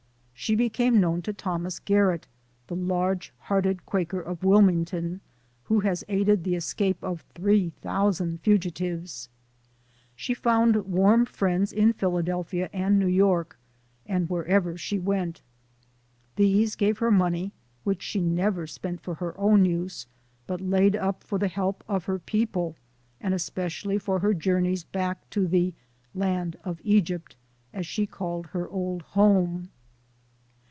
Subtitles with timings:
[0.33, 2.25] She became known to Thomas Garrett,
[2.65, 5.21] the large hearted Quaker of Wilmington,
[5.65, 9.29] who has aided the escape of three thousand fugitives;
[10.15, 13.59] she found warm friends in Philadelphia and New York,
[14.07, 15.43] and wherever she went.
[16.37, 20.07] These gave her money, which she never spent for her own use",
[20.47, 22.75] but laid up for the help of her people,
[23.21, 25.75] and especially for her journeys back to the'
[26.15, 27.35] land of Egypt,'
[27.73, 29.69] as she called her old home.